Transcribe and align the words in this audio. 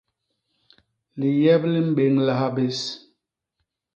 Liyep 1.19 1.63
li 1.71 1.81
mbéñlaha 1.89 2.47
bés. 2.55 2.79